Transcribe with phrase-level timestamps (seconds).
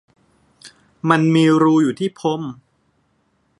[1.09, 2.41] มันมีรูอยู่ที่พรม